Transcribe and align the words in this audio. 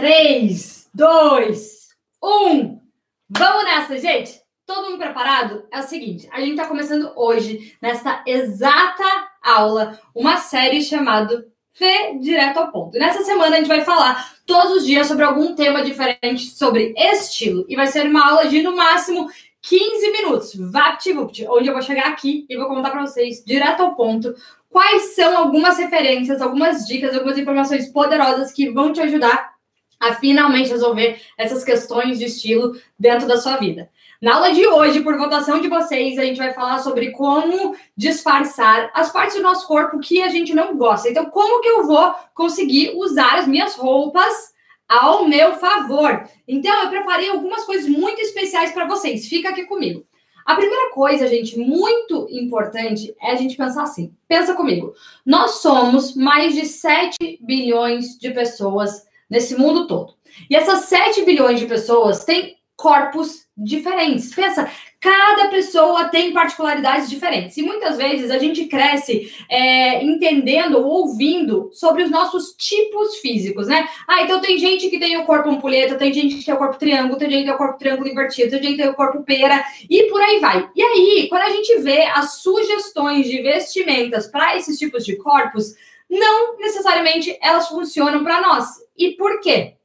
3, 0.00 0.88
2, 0.94 1.88
1. 2.24 2.80
Vamos 3.28 3.64
nessa, 3.64 3.98
gente? 3.98 4.40
Todo 4.64 4.86
mundo 4.86 4.96
preparado? 4.96 5.66
É 5.70 5.78
o 5.78 5.82
seguinte, 5.82 6.26
a 6.32 6.40
gente 6.40 6.52
está 6.52 6.66
começando 6.66 7.12
hoje, 7.14 7.76
nesta 7.82 8.24
exata 8.26 9.04
aula, 9.42 10.00
uma 10.14 10.38
série 10.38 10.80
chamada 10.80 11.46
Fê 11.74 12.16
Direto 12.18 12.60
ao 12.60 12.72
Ponto. 12.72 12.98
Nessa 12.98 13.22
semana 13.24 13.56
a 13.56 13.58
gente 13.58 13.68
vai 13.68 13.82
falar 13.82 14.32
todos 14.46 14.78
os 14.78 14.86
dias 14.86 15.06
sobre 15.06 15.22
algum 15.22 15.54
tema 15.54 15.82
diferente 15.82 16.46
sobre 16.46 16.94
estilo. 16.96 17.66
E 17.68 17.76
vai 17.76 17.86
ser 17.86 18.06
uma 18.06 18.26
aula 18.26 18.46
de, 18.46 18.62
no 18.62 18.74
máximo, 18.74 19.28
15 19.60 20.12
minutos, 20.12 20.54
VaptVupt, 20.54 21.46
onde 21.46 21.68
eu 21.68 21.74
vou 21.74 21.82
chegar 21.82 22.06
aqui 22.06 22.46
e 22.48 22.56
vou 22.56 22.68
contar 22.68 22.88
para 22.88 23.02
vocês, 23.02 23.44
direto 23.44 23.82
ao 23.82 23.94
ponto, 23.94 24.34
quais 24.70 25.14
são 25.14 25.36
algumas 25.36 25.76
referências, 25.76 26.40
algumas 26.40 26.86
dicas, 26.86 27.14
algumas 27.14 27.36
informações 27.36 27.92
poderosas 27.92 28.50
que 28.50 28.70
vão 28.70 28.94
te 28.94 29.02
ajudar 29.02 29.59
a 30.00 30.14
finalmente 30.14 30.70
resolver 30.70 31.20
essas 31.36 31.62
questões 31.62 32.18
de 32.18 32.24
estilo 32.24 32.74
dentro 32.98 33.28
da 33.28 33.36
sua 33.36 33.58
vida. 33.58 33.90
Na 34.20 34.34
aula 34.34 34.52
de 34.52 34.66
hoje, 34.66 35.00
por 35.00 35.16
votação 35.16 35.60
de 35.60 35.68
vocês, 35.68 36.18
a 36.18 36.24
gente 36.24 36.38
vai 36.38 36.52
falar 36.52 36.78
sobre 36.78 37.10
como 37.10 37.74
disfarçar 37.96 38.90
as 38.94 39.12
partes 39.12 39.36
do 39.36 39.42
nosso 39.42 39.66
corpo 39.66 39.98
que 39.98 40.22
a 40.22 40.28
gente 40.28 40.54
não 40.54 40.76
gosta. 40.76 41.08
Então, 41.08 41.26
como 41.26 41.60
que 41.60 41.68
eu 41.68 41.86
vou 41.86 42.14
conseguir 42.34 42.92
usar 42.96 43.38
as 43.38 43.46
minhas 43.46 43.74
roupas 43.74 44.52
ao 44.88 45.26
meu 45.26 45.54
favor? 45.54 46.28
Então, 46.46 46.82
eu 46.82 46.90
preparei 46.90 47.30
algumas 47.30 47.64
coisas 47.64 47.88
muito 47.88 48.20
especiais 48.20 48.72
para 48.72 48.86
vocês. 48.86 49.26
Fica 49.26 49.50
aqui 49.50 49.64
comigo. 49.64 50.04
A 50.44 50.54
primeira 50.54 50.90
coisa, 50.92 51.26
gente, 51.26 51.58
muito 51.58 52.26
importante 52.30 53.14
é 53.22 53.30
a 53.32 53.36
gente 53.36 53.56
pensar 53.56 53.84
assim. 53.84 54.12
Pensa 54.26 54.52
comigo. 54.54 54.94
Nós 55.24 55.62
somos 55.62 56.14
mais 56.14 56.54
de 56.54 56.66
7 56.66 57.16
bilhões 57.40 58.18
de 58.18 58.30
pessoas 58.32 59.08
nesse 59.30 59.54
mundo 59.54 59.86
todo. 59.86 60.14
E 60.48 60.56
essas 60.56 60.86
7 60.86 61.24
bilhões 61.24 61.60
de 61.60 61.66
pessoas 61.66 62.24
têm 62.24 62.56
corpos 62.80 63.44
diferentes. 63.54 64.34
Pensa, 64.34 64.70
cada 64.98 65.48
pessoa 65.48 66.04
tem 66.08 66.32
particularidades 66.32 67.10
diferentes. 67.10 67.56
E 67.58 67.62
muitas 67.62 67.98
vezes 67.98 68.30
a 68.30 68.38
gente 68.38 68.64
cresce 68.66 69.30
é, 69.50 70.02
entendendo 70.02 70.78
ou 70.78 70.86
ouvindo 70.86 71.68
sobre 71.72 72.02
os 72.02 72.10
nossos 72.10 72.54
tipos 72.56 73.16
físicos, 73.16 73.66
né? 73.66 73.86
Ah, 74.08 74.22
então 74.22 74.40
tem 74.40 74.58
gente 74.58 74.88
que 74.88 74.98
tem 74.98 75.18
o 75.18 75.26
corpo 75.26 75.50
ampulheta, 75.50 75.96
tem 75.96 76.10
gente 76.10 76.36
que 76.36 76.44
tem 76.44 76.54
o 76.54 76.58
corpo 76.58 76.78
triângulo, 76.78 77.18
tem 77.18 77.30
gente 77.30 77.40
que 77.40 77.46
tem 77.46 77.54
o 77.54 77.58
corpo 77.58 77.78
triângulo 77.78 78.08
invertido, 78.08 78.50
tem 78.50 78.62
gente 78.62 78.76
que 78.76 78.82
tem 78.82 78.90
o 78.90 78.96
corpo 78.96 79.22
pera 79.24 79.62
e 79.88 80.04
por 80.04 80.22
aí 80.22 80.38
vai. 80.38 80.70
E 80.74 80.82
aí, 80.82 81.26
quando 81.28 81.42
a 81.42 81.50
gente 81.50 81.78
vê 81.80 82.04
as 82.06 82.40
sugestões 82.40 83.26
de 83.26 83.42
vestimentas 83.42 84.26
para 84.26 84.56
esses 84.56 84.78
tipos 84.78 85.04
de 85.04 85.16
corpos, 85.16 85.74
não 86.10 86.58
necessariamente 86.58 87.38
elas 87.40 87.68
funcionam 87.68 88.24
para 88.24 88.40
nós. 88.40 88.66
E 88.96 89.12
por 89.12 89.40
quê? 89.40 89.76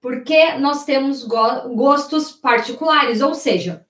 Porque 0.00 0.54
nós 0.54 0.84
temos 0.84 1.22
go 1.24 1.68
gostos 1.74 2.32
particulares, 2.32 3.20
ou 3.20 3.34
seja, 3.34 3.86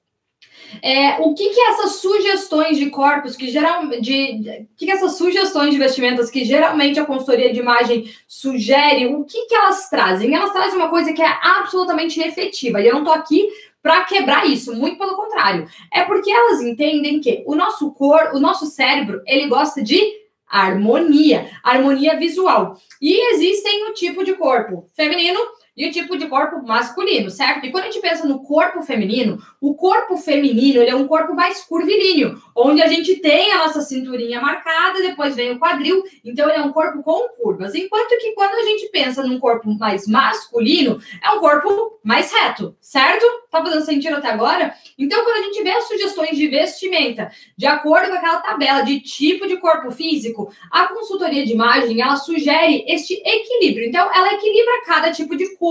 é, 0.82 1.18
o 1.20 1.34
que 1.34 1.50
que 1.50 1.60
essas 1.60 1.96
sugestões 1.96 2.78
de 2.78 2.88
corpos 2.88 3.36
que 3.36 3.48
geral 3.48 3.86
de, 3.88 4.66
que, 4.76 4.86
que 4.86 4.90
essas 4.90 5.16
sugestões 5.16 5.72
de 5.72 5.78
vestimentas 5.78 6.30
que 6.30 6.44
geralmente 6.44 6.98
a 6.98 7.04
consultoria 7.04 7.52
de 7.52 7.60
imagem 7.60 8.10
sugere, 8.26 9.06
o 9.06 9.24
que 9.24 9.46
que 9.46 9.54
elas 9.54 9.90
trazem? 9.90 10.34
Elas 10.34 10.52
trazem 10.52 10.76
uma 10.78 10.88
coisa 10.88 11.12
que 11.12 11.22
é 11.22 11.38
absolutamente 11.42 12.20
efetiva. 12.20 12.80
E 12.80 12.86
eu 12.86 12.94
não 12.94 13.04
tô 13.04 13.12
aqui 13.12 13.48
para 13.82 14.04
quebrar 14.04 14.46
isso, 14.46 14.74
muito 14.74 14.96
pelo 14.96 15.16
contrário. 15.16 15.66
É 15.92 16.04
porque 16.04 16.30
elas 16.30 16.62
entendem 16.62 17.20
que 17.20 17.42
o 17.46 17.54
nosso 17.54 17.90
corpo, 17.92 18.36
o 18.36 18.40
nosso 18.40 18.66
cérebro, 18.66 19.20
ele 19.26 19.48
gosta 19.48 19.82
de 19.82 20.21
harmonia, 20.52 21.50
harmonia 21.64 22.18
visual. 22.18 22.76
E 23.00 23.34
existem 23.34 23.88
o 23.88 23.94
tipo 23.94 24.22
de 24.22 24.34
corpo 24.34 24.88
feminino 24.94 25.40
e 25.76 25.88
o 25.88 25.92
tipo 25.92 26.16
de 26.16 26.26
corpo 26.26 26.62
masculino, 26.62 27.30
certo? 27.30 27.64
E 27.64 27.70
quando 27.70 27.84
a 27.84 27.90
gente 27.90 28.00
pensa 28.00 28.26
no 28.26 28.42
corpo 28.42 28.82
feminino, 28.82 29.38
o 29.60 29.74
corpo 29.74 30.16
feminino 30.16 30.80
ele 30.80 30.90
é 30.90 30.94
um 30.94 31.06
corpo 31.06 31.34
mais 31.34 31.62
curvilíneo, 31.62 32.40
onde 32.54 32.82
a 32.82 32.86
gente 32.86 33.16
tem 33.16 33.52
a 33.52 33.58
nossa 33.58 33.80
cinturinha 33.80 34.40
marcada, 34.40 35.00
depois 35.00 35.34
vem 35.34 35.52
o 35.52 35.58
quadril, 35.58 36.02
então 36.24 36.48
ele 36.48 36.58
é 36.58 36.62
um 36.62 36.72
corpo 36.72 37.02
com 37.02 37.28
curvas. 37.42 37.74
Enquanto 37.74 38.18
que 38.18 38.32
quando 38.32 38.54
a 38.54 38.64
gente 38.64 38.88
pensa 38.90 39.22
num 39.22 39.38
corpo 39.38 39.72
mais 39.78 40.06
masculino, 40.06 41.00
é 41.22 41.30
um 41.30 41.40
corpo 41.40 41.98
mais 42.04 42.30
reto, 42.32 42.76
certo? 42.80 43.24
Tá 43.50 43.62
fazendo 43.62 43.84
sentido 43.84 44.16
até 44.16 44.28
agora? 44.28 44.74
Então, 44.98 45.22
quando 45.24 45.38
a 45.38 45.42
gente 45.42 45.62
vê 45.62 45.70
as 45.70 45.88
sugestões 45.88 46.36
de 46.36 46.48
vestimenta, 46.48 47.30
de 47.56 47.66
acordo 47.66 48.08
com 48.08 48.16
aquela 48.16 48.40
tabela 48.40 48.82
de 48.82 49.00
tipo 49.00 49.46
de 49.46 49.56
corpo 49.58 49.90
físico, 49.90 50.52
a 50.70 50.86
consultoria 50.86 51.44
de 51.44 51.52
imagem, 51.52 52.00
ela 52.00 52.16
sugere 52.16 52.84
este 52.88 53.14
equilíbrio. 53.24 53.88
Então, 53.88 54.12
ela 54.14 54.34
equilibra 54.34 54.82
cada 54.84 55.10
tipo 55.10 55.36
de 55.36 55.46
corpo 55.56 55.61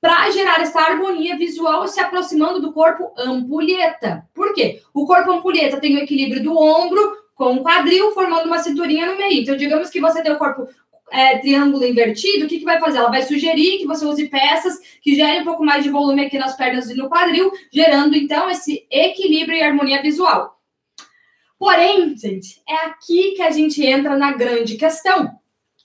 para 0.00 0.30
gerar 0.30 0.60
essa 0.60 0.80
harmonia 0.80 1.36
visual 1.36 1.86
se 1.86 2.00
aproximando 2.00 2.60
do 2.60 2.72
corpo 2.72 3.12
ampulheta. 3.16 4.28
Por 4.34 4.52
quê? 4.52 4.82
O 4.92 5.06
corpo 5.06 5.30
ampulheta 5.30 5.80
tem 5.80 5.96
o 5.96 6.00
equilíbrio 6.00 6.42
do 6.42 6.58
ombro 6.58 7.16
com 7.34 7.54
o 7.54 7.62
quadril, 7.62 8.12
formando 8.12 8.46
uma 8.46 8.58
cinturinha 8.58 9.06
no 9.06 9.16
meio. 9.16 9.42
Então, 9.42 9.56
digamos 9.56 9.90
que 9.90 10.00
você 10.00 10.22
tem 10.22 10.32
o 10.32 10.38
corpo 10.38 10.66
é, 11.12 11.38
triângulo 11.38 11.84
invertido, 11.84 12.46
o 12.46 12.48
que, 12.48 12.58
que 12.58 12.64
vai 12.64 12.80
fazer? 12.80 12.98
Ela 12.98 13.10
vai 13.10 13.22
sugerir 13.22 13.78
que 13.78 13.86
você 13.86 14.04
use 14.04 14.28
peças 14.28 14.78
que 15.00 15.14
gerem 15.14 15.42
um 15.42 15.44
pouco 15.44 15.64
mais 15.64 15.84
de 15.84 15.90
volume 15.90 16.24
aqui 16.24 16.38
nas 16.38 16.56
pernas 16.56 16.90
e 16.90 16.94
no 16.94 17.08
quadril, 17.08 17.52
gerando, 17.70 18.16
então, 18.16 18.50
esse 18.50 18.86
equilíbrio 18.90 19.58
e 19.58 19.62
harmonia 19.62 20.02
visual. 20.02 20.58
Porém, 21.58 22.16
gente, 22.16 22.60
é 22.68 22.86
aqui 22.86 23.32
que 23.36 23.42
a 23.42 23.50
gente 23.50 23.84
entra 23.84 24.16
na 24.16 24.32
grande 24.32 24.76
questão. 24.76 25.30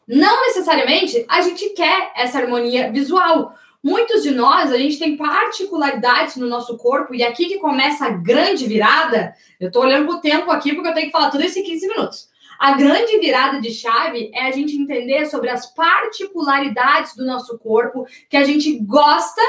Não 0.07 0.41
necessariamente 0.45 1.25
a 1.27 1.41
gente 1.41 1.69
quer 1.69 2.11
essa 2.15 2.39
harmonia 2.39 2.91
visual. 2.91 3.53
Muitos 3.83 4.23
de 4.23 4.31
nós, 4.31 4.71
a 4.71 4.77
gente 4.77 4.97
tem 4.97 5.17
particularidades 5.17 6.35
no 6.35 6.47
nosso 6.47 6.77
corpo, 6.77 7.13
e 7.13 7.23
aqui 7.23 7.45
que 7.45 7.59
começa 7.59 8.05
a 8.05 8.09
grande 8.09 8.65
virada. 8.65 9.33
Eu 9.59 9.71
tô 9.71 9.81
olhando 9.81 10.07
pro 10.07 10.21
tempo 10.21 10.49
aqui, 10.49 10.73
porque 10.73 10.89
eu 10.89 10.93
tenho 10.93 11.07
que 11.07 11.11
falar 11.11 11.29
tudo 11.29 11.43
isso 11.43 11.59
em 11.59 11.63
15 11.63 11.87
minutos. 11.87 12.29
A 12.57 12.73
grande 12.73 13.19
virada 13.19 13.61
de 13.61 13.71
chave 13.71 14.31
é 14.33 14.47
a 14.47 14.51
gente 14.51 14.75
entender 14.75 15.27
sobre 15.27 15.49
as 15.49 15.67
particularidades 15.73 17.15
do 17.15 17.25
nosso 17.25 17.57
corpo 17.59 18.05
que 18.29 18.35
a 18.35 18.43
gente 18.43 18.79
gosta 18.79 19.41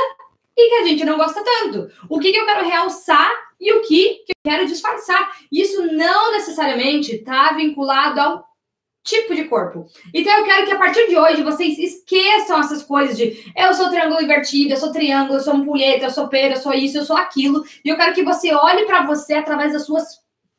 e 0.56 0.68
que 0.68 0.74
a 0.74 0.86
gente 0.86 1.04
não 1.04 1.16
gosta 1.16 1.42
tanto. 1.42 1.90
O 2.08 2.18
que, 2.18 2.32
que 2.32 2.38
eu 2.38 2.44
quero 2.44 2.66
realçar 2.66 3.30
e 3.60 3.72
o 3.72 3.82
que, 3.82 4.24
que 4.24 4.32
eu 4.32 4.50
quero 4.50 4.66
disfarçar. 4.66 5.30
Isso 5.50 5.86
não 5.92 6.32
necessariamente 6.32 7.16
está 7.16 7.52
vinculado 7.52 8.20
ao 8.20 8.47
tipo 9.08 9.34
de 9.34 9.44
corpo. 9.44 9.86
Então 10.12 10.32
eu 10.38 10.44
quero 10.44 10.66
que 10.66 10.72
a 10.72 10.78
partir 10.78 11.08
de 11.08 11.16
hoje 11.16 11.42
vocês 11.42 11.78
esqueçam 11.78 12.60
essas 12.60 12.82
coisas 12.82 13.16
de 13.16 13.50
eu 13.56 13.72
sou 13.72 13.88
triângulo 13.88 14.22
invertido, 14.22 14.72
eu 14.72 14.76
sou 14.76 14.92
triângulo, 14.92 15.38
eu 15.38 15.42
sou 15.42 15.54
ampulheta, 15.54 16.04
eu 16.04 16.10
sou 16.10 16.28
pera, 16.28 16.54
eu 16.54 16.60
sou 16.60 16.74
isso, 16.74 16.98
eu 16.98 17.04
sou 17.04 17.16
aquilo. 17.16 17.64
E 17.84 17.88
eu 17.88 17.96
quero 17.96 18.14
que 18.14 18.22
você 18.22 18.52
olhe 18.54 18.84
para 18.84 19.06
você 19.06 19.34
através 19.34 19.72
das 19.72 19.86
suas 19.86 20.04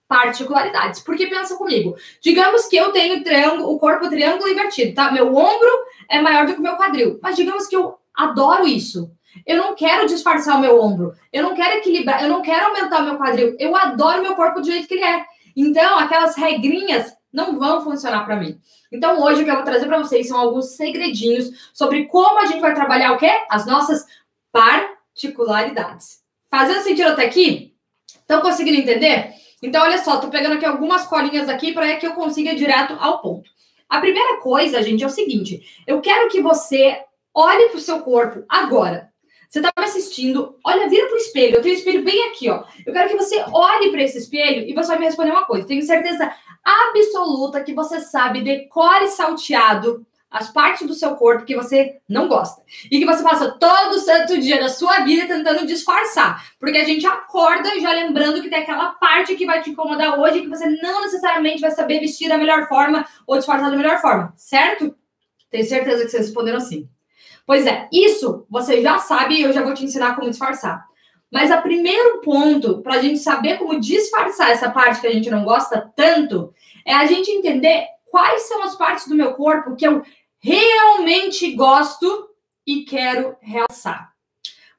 particularidades. 0.08 1.02
Porque 1.02 1.28
pensa 1.28 1.56
comigo, 1.56 1.96
digamos 2.22 2.66
que 2.66 2.76
eu 2.76 2.92
tenho 2.92 3.24
triângulo, 3.24 3.72
o 3.72 3.80
corpo 3.80 4.10
triângulo 4.10 4.50
invertido, 4.50 4.96
tá? 4.96 5.12
Meu 5.12 5.28
ombro 5.36 5.70
é 6.10 6.20
maior 6.20 6.48
do 6.48 6.54
que 6.54 6.60
o 6.60 6.64
meu 6.64 6.76
quadril. 6.76 7.20
Mas 7.22 7.36
digamos 7.36 7.68
que 7.68 7.76
eu 7.76 7.96
adoro 8.16 8.68
isso. 8.68 9.12
Eu 9.46 9.58
não 9.58 9.76
quero 9.76 10.08
disfarçar 10.08 10.58
o 10.58 10.62
meu 10.62 10.82
ombro. 10.82 11.14
Eu 11.32 11.44
não 11.44 11.54
quero 11.54 11.78
equilibrar, 11.78 12.24
eu 12.24 12.30
não 12.30 12.42
quero 12.42 12.66
aumentar 12.66 13.02
o 13.02 13.06
meu 13.06 13.18
quadril. 13.18 13.56
Eu 13.60 13.76
adoro 13.76 14.24
meu 14.24 14.36
corpo 14.36 14.60
do 14.60 14.66
jeito 14.66 14.88
que 14.88 14.96
ele 14.96 15.04
é. 15.04 15.24
Então, 15.56 16.00
aquelas 16.00 16.36
regrinhas 16.36 17.14
não 17.32 17.58
vão 17.58 17.84
funcionar 17.84 18.26
para 18.26 18.36
mim. 18.36 18.60
Então, 18.92 19.22
hoje 19.22 19.42
o 19.42 19.46
que 19.46 19.52
eu 19.52 19.56
vou 19.56 19.64
trazer 19.64 19.86
para 19.86 20.00
vocês 20.00 20.28
são 20.28 20.40
alguns 20.40 20.76
segredinhos 20.76 21.72
sobre 21.74 22.06
como 22.06 22.40
a 22.40 22.46
gente 22.46 22.60
vai 22.60 22.74
trabalhar 22.74 23.14
o 23.14 23.18
quê? 23.18 23.32
As 23.50 23.66
nossas 23.66 24.06
particularidades. 24.52 26.20
Fazendo 26.50 26.82
sentido 26.82 27.10
até 27.10 27.26
aqui? 27.26 27.76
Estão 28.08 28.42
conseguindo 28.42 28.78
entender? 28.78 29.34
Então, 29.62 29.84
olha 29.84 29.98
só, 30.04 30.18
tô 30.18 30.30
pegando 30.30 30.56
aqui 30.56 30.66
algumas 30.66 31.06
colinhas 31.06 31.50
aqui 31.50 31.74
para 31.74 31.98
que 31.98 32.08
eu 32.08 32.14
consiga 32.14 32.52
ir 32.52 32.56
direto 32.56 32.94
ao 33.00 33.22
ponto. 33.22 33.50
A 33.88 34.00
primeira 34.00 34.40
coisa, 34.40 34.82
gente, 34.82 35.04
é 35.04 35.08
o 35.08 35.12
seguinte: 35.12 35.84
eu 35.86 36.00
quero 36.00 36.30
que 36.30 36.42
você 36.42 37.00
olhe 37.34 37.70
para 37.70 37.78
o 37.78 37.82
seu 37.82 38.02
corpo 38.02 38.44
agora. 38.48 39.09
Você 39.50 39.60
está 39.60 39.74
me 39.76 39.84
assistindo, 39.84 40.56
olha, 40.64 40.88
vira 40.88 41.08
para 41.08 41.16
o 41.16 41.18
espelho. 41.18 41.56
Eu 41.56 41.62
tenho 41.64 41.74
o 41.74 41.78
espelho 41.78 42.04
bem 42.04 42.30
aqui, 42.30 42.48
ó. 42.50 42.64
Eu 42.86 42.94
quero 42.94 43.10
que 43.10 43.18
você 43.18 43.44
olhe 43.52 43.90
para 43.90 44.04
esse 44.04 44.20
espelho 44.20 44.70
e 44.70 44.74
você 44.76 44.90
vai 44.90 45.00
me 45.00 45.06
responder 45.06 45.32
uma 45.32 45.46
coisa. 45.46 45.66
Tenho 45.66 45.82
certeza 45.82 46.32
absoluta 46.64 47.64
que 47.64 47.74
você 47.74 48.00
sabe, 48.00 48.44
decore 48.44 49.08
salteado 49.08 50.06
as 50.30 50.52
partes 50.52 50.86
do 50.86 50.94
seu 50.94 51.16
corpo 51.16 51.46
que 51.46 51.56
você 51.56 52.00
não 52.08 52.28
gosta. 52.28 52.62
E 52.92 53.00
que 53.00 53.06
você 53.06 53.24
passa 53.24 53.50
todo 53.60 53.98
santo 53.98 54.40
dia 54.40 54.60
da 54.60 54.70
sua 54.70 55.00
vida 55.00 55.26
tentando 55.26 55.66
disfarçar. 55.66 56.46
Porque 56.60 56.78
a 56.78 56.86
gente 56.86 57.08
acorda 57.08 57.80
já 57.80 57.92
lembrando 57.92 58.44
que 58.44 58.50
tem 58.50 58.60
aquela 58.60 58.92
parte 58.92 59.36
que 59.36 59.48
vai 59.48 59.64
te 59.64 59.72
incomodar 59.72 60.20
hoje 60.20 60.42
que 60.42 60.48
você 60.48 60.68
não 60.84 61.02
necessariamente 61.02 61.62
vai 61.62 61.72
saber 61.72 62.00
vestir 62.00 62.30
da 62.30 62.38
melhor 62.38 62.68
forma 62.68 63.04
ou 63.26 63.38
disfarçar 63.38 63.72
da 63.72 63.78
melhor 63.78 64.00
forma, 64.00 64.32
certo? 64.38 64.96
Tenho 65.50 65.66
certeza 65.66 66.06
que 66.06 66.12
vocês 66.12 66.28
responderam 66.28 66.60
sim. 66.60 66.88
Pois 67.50 67.66
é, 67.66 67.90
isso 67.92 68.46
você 68.48 68.80
já 68.80 69.00
sabe 69.00 69.34
e 69.34 69.42
eu 69.42 69.52
já 69.52 69.64
vou 69.64 69.74
te 69.74 69.84
ensinar 69.84 70.16
como 70.16 70.30
disfarçar. 70.30 70.86
Mas 71.32 71.50
o 71.50 71.60
primeiro 71.64 72.22
ponto 72.22 72.80
para 72.84 72.98
a 72.98 73.02
gente 73.02 73.18
saber 73.18 73.58
como 73.58 73.80
disfarçar 73.80 74.52
essa 74.52 74.70
parte 74.70 75.02
que 75.02 75.08
a 75.08 75.12
gente 75.12 75.32
não 75.32 75.44
gosta 75.44 75.92
tanto 75.96 76.54
é 76.86 76.94
a 76.94 77.08
gente 77.08 77.32
entender 77.32 77.88
quais 78.12 78.44
são 78.44 78.62
as 78.62 78.76
partes 78.76 79.08
do 79.08 79.16
meu 79.16 79.34
corpo 79.34 79.76
que 79.76 79.88
eu 79.88 80.04
realmente 80.38 81.52
gosto 81.56 82.30
e 82.68 82.84
quero 82.84 83.36
realçar. 83.42 84.14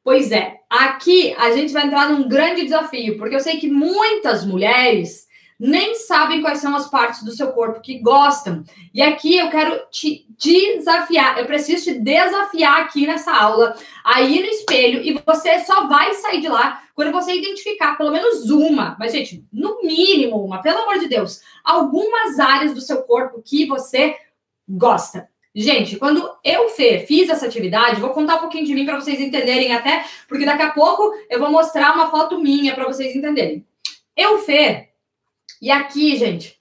Pois 0.04 0.30
é, 0.30 0.58
aqui 0.70 1.34
a 1.38 1.50
gente 1.50 1.72
vai 1.72 1.86
entrar 1.86 2.08
num 2.08 2.28
grande 2.28 2.62
desafio, 2.62 3.18
porque 3.18 3.34
eu 3.34 3.40
sei 3.40 3.56
que 3.56 3.68
muitas 3.68 4.46
mulheres 4.46 5.26
nem 5.60 5.94
sabem 5.94 6.40
quais 6.40 6.58
são 6.58 6.74
as 6.74 6.88
partes 6.88 7.22
do 7.22 7.32
seu 7.32 7.52
corpo 7.52 7.82
que 7.82 7.98
gostam. 7.98 8.64
E 8.94 9.02
aqui 9.02 9.36
eu 9.36 9.50
quero 9.50 9.78
te 9.90 10.26
desafiar, 10.38 11.38
eu 11.38 11.44
preciso 11.44 11.84
te 11.84 11.98
desafiar 11.98 12.80
aqui 12.80 13.06
nessa 13.06 13.30
aula, 13.30 13.76
aí 14.02 14.40
no 14.40 14.46
espelho, 14.46 15.02
e 15.02 15.20
você 15.24 15.60
só 15.60 15.86
vai 15.86 16.14
sair 16.14 16.40
de 16.40 16.48
lá 16.48 16.82
quando 16.94 17.12
você 17.12 17.34
identificar 17.34 17.96
pelo 17.98 18.10
menos 18.10 18.50
uma, 18.50 18.96
mas 18.98 19.12
gente, 19.12 19.44
no 19.52 19.82
mínimo 19.82 20.42
uma, 20.42 20.62
pelo 20.62 20.78
amor 20.78 20.98
de 20.98 21.08
Deus, 21.08 21.42
algumas 21.62 22.38
áreas 22.38 22.72
do 22.72 22.80
seu 22.80 23.02
corpo 23.02 23.42
que 23.44 23.66
você 23.66 24.16
gosta. 24.66 25.28
Gente, 25.54 25.96
quando 25.96 26.30
eu, 26.44 26.68
Fê, 26.70 27.04
fiz 27.06 27.28
essa 27.28 27.44
atividade, 27.44 28.00
vou 28.00 28.10
contar 28.10 28.36
um 28.36 28.40
pouquinho 28.40 28.64
de 28.64 28.74
mim 28.74 28.86
para 28.86 29.00
vocês 29.00 29.20
entenderem 29.20 29.74
até, 29.74 30.04
porque 30.28 30.46
daqui 30.46 30.62
a 30.62 30.70
pouco 30.70 31.12
eu 31.28 31.38
vou 31.40 31.50
mostrar 31.50 31.94
uma 31.94 32.08
foto 32.08 32.38
minha 32.38 32.74
para 32.74 32.86
vocês 32.86 33.14
entenderem. 33.16 33.66
Eu, 34.16 34.38
Fê, 34.38 34.89
e 35.60 35.70
aqui, 35.70 36.16
gente, 36.16 36.58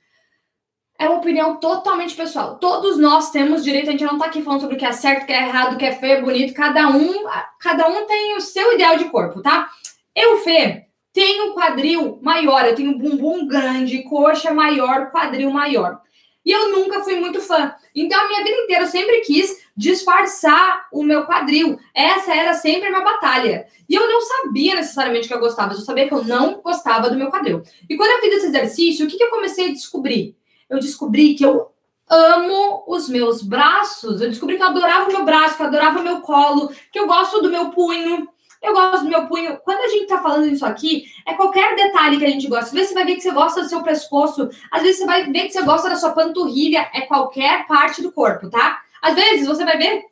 é 0.98 1.07
uma 1.07 1.19
opinião 1.19 1.56
totalmente 1.56 2.13
pessoal. 2.13 2.57
Todos 2.57 2.98
nós 2.98 3.31
temos 3.31 3.63
direito, 3.63 3.88
a 3.88 3.92
gente 3.92 4.04
não 4.04 4.18
tá 4.18 4.25
aqui 4.25 4.42
falando 4.42 4.62
sobre 4.62 4.75
o 4.75 4.80
que 4.80 4.86
é 4.86 4.92
certo, 4.92 5.24
o 5.24 5.25
que 5.25 5.31
é 5.31 5.48
errado, 5.48 5.74
o 5.74 5.78
que 5.78 5.86
é 5.86 5.96
feio, 5.96 6.24
bonito, 6.24 6.54
cada 6.54 6.90
um, 6.90 7.25
cada 7.60 7.88
um 7.88 8.06
tem 8.06 8.36
o 8.36 8.42
seu 8.42 8.74
ideal 8.74 8.98
de 8.98 9.06
corpo, 9.06 9.42
tá? 9.42 9.69
Eu, 10.13 10.40
Fê, 10.40 10.88
tenho 11.13 11.54
quadril 11.54 12.19
maior, 12.22 12.66
eu 12.66 12.75
tenho 12.75 12.98
bumbum 12.98 13.48
grande, 13.48 14.04
coxa 14.04 14.54
maior, 14.54 15.10
quadril 15.12 15.50
maior. 15.51 16.01
E 16.50 16.51
eu 16.51 16.72
nunca 16.72 17.04
fui 17.04 17.13
muito 17.19 17.40
fã. 17.40 17.75
Então, 17.94 18.19
a 18.19 18.28
minha 18.28 18.44
vida 18.44 18.57
inteira 18.57 18.86
eu 18.86 18.88
sempre 18.88 19.19
quis 19.19 19.56
disfarçar 19.78 20.88
o 20.92 21.04
meu 21.04 21.24
quadril. 21.28 21.78
Essa 21.94 22.34
era 22.34 22.56
sempre 22.56 22.88
a 22.88 22.90
minha 22.90 23.04
batalha. 23.04 23.68
E 23.88 23.94
eu 23.94 24.10
não 24.10 24.19
sabia 24.19 24.74
necessariamente 24.74 25.28
que 25.28 25.34
eu 25.36 25.40
gostava, 25.40 25.74
eu 25.74 25.78
sabia 25.78 26.07
que 26.07 26.13
eu 26.16 26.24
não 26.24 26.60
gostava 26.60 27.07
do 27.07 27.16
meu 27.16 27.30
quadril. 27.30 27.62
E 27.88 27.96
quando 27.96 28.10
eu 28.10 28.22
fiz 28.22 28.38
esse 28.38 28.48
exercício, 28.48 29.06
o 29.06 29.07
que, 29.07 29.16
que 29.16 29.24
eu 29.25 29.30
comecei 29.30 29.68
a 29.68 29.74
descobrir? 29.74 30.36
Eu 30.68 30.80
descobri 30.80 31.36
que 31.36 31.46
eu 31.46 31.69
amo 32.10 32.84
os 32.88 33.07
meus 33.07 33.44
braços. 33.44 34.19
Eu 34.19 34.30
descobri 34.30 34.57
que 34.57 34.63
eu 34.63 34.69
adorava 34.69 35.07
o 35.07 35.13
meu 35.13 35.24
braço, 35.24 35.56
que 35.56 35.62
eu 35.62 35.68
adorava 35.68 36.00
o 36.00 36.04
meu 36.04 36.22
colo, 36.22 36.72
que 36.92 36.98
eu 36.98 37.06
gosto 37.06 37.44
do 37.44 37.51
meu 37.51 37.69
punho. 37.69 38.28
Eu 38.62 38.74
gosto 38.74 39.04
do 39.04 39.10
meu 39.10 39.28
punho. 39.28 39.58
Quando 39.64 39.80
a 39.80 39.88
gente 39.88 40.08
tá 40.08 40.22
falando 40.22 40.48
isso 40.48 40.66
aqui, 40.66 41.06
é 41.26 41.34
qualquer 41.34 41.76
detalhe 41.76 42.18
que 42.18 42.26
a 42.26 42.30
gente 42.30 42.48
gosta. 42.48 42.66
Às 42.66 42.72
vezes 42.72 42.90
você 42.90 42.94
vai 42.94 43.06
ver 43.06 43.16
que 43.16 43.22
você 43.22 43.32
gosta 43.32 43.62
do 43.62 43.70
seu 43.70 43.82
pescoço, 43.82 44.50
às 44.72 44.82
vezes 44.82 44.98
você 44.98 45.06
vai 45.06 45.24
ver 45.32 45.48
que 45.48 45.54
você 45.54 45.62
gosta 45.62 45.90
da 45.90 45.96
sua 45.96 46.12
panturrilha, 46.12 46.90
é 46.94 47.02
qualquer 47.02 47.66
parte 47.68 48.02
do 48.02 48.12
corpo, 48.12 48.50
tá? 48.50 48.82
Às 49.02 49.16
vezes 49.16 49.48
você 49.48 49.64
vai 49.64 49.78
ver 49.78 50.04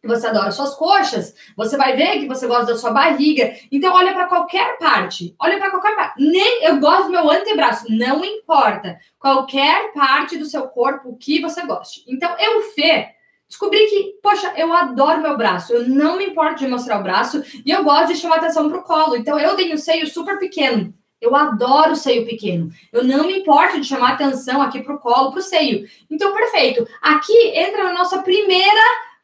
que 0.00 0.08
você 0.08 0.26
adora 0.26 0.50
suas 0.50 0.74
coxas, 0.74 1.32
você 1.56 1.76
vai 1.76 1.94
ver 1.94 2.18
que 2.18 2.26
você 2.26 2.46
gosta 2.48 2.72
da 2.72 2.76
sua 2.76 2.90
barriga. 2.90 3.54
Então 3.70 3.94
olha 3.94 4.12
para 4.12 4.26
qualquer 4.26 4.76
parte. 4.78 5.34
Olha 5.38 5.58
para 5.58 5.70
qualquer 5.70 5.94
parte. 5.94 6.20
Nem 6.20 6.64
eu 6.64 6.80
gosto 6.80 7.04
do 7.04 7.10
meu 7.10 7.30
antebraço, 7.30 7.86
não 7.88 8.24
importa. 8.24 8.98
Qualquer 9.18 9.92
parte 9.92 10.36
do 10.36 10.44
seu 10.44 10.62
corpo 10.68 11.16
que 11.16 11.40
você 11.40 11.64
goste. 11.64 12.04
Então 12.08 12.34
eu 12.38 12.62
Fê, 12.74 13.10
descobri 13.52 13.84
que, 13.86 14.18
poxa, 14.22 14.50
eu 14.56 14.72
adoro 14.72 15.20
meu 15.20 15.36
braço, 15.36 15.74
eu 15.74 15.86
não 15.86 16.16
me 16.16 16.24
importo 16.24 16.60
de 16.60 16.66
mostrar 16.66 16.98
o 16.98 17.02
braço 17.02 17.42
e 17.66 17.70
eu 17.70 17.84
gosto 17.84 18.08
de 18.08 18.18
chamar 18.18 18.36
atenção 18.36 18.66
para 18.68 18.78
o 18.78 18.82
colo. 18.82 19.14
Então, 19.14 19.38
eu 19.38 19.54
tenho 19.54 19.76
seio 19.76 20.06
super 20.06 20.38
pequeno. 20.38 20.94
Eu 21.20 21.36
adoro 21.36 21.94
seio 21.94 22.24
pequeno. 22.24 22.70
Eu 22.90 23.04
não 23.04 23.26
me 23.26 23.40
importo 23.40 23.78
de 23.78 23.86
chamar 23.86 24.12
atenção 24.12 24.62
aqui 24.62 24.82
para 24.82 24.94
o 24.94 24.98
colo, 24.98 25.30
para 25.30 25.40
o 25.40 25.42
seio. 25.42 25.86
Então, 26.10 26.32
perfeito. 26.32 26.88
Aqui 27.02 27.52
entra 27.54 27.88
a 27.88 27.92
nossa 27.92 28.22
primeira 28.22 28.80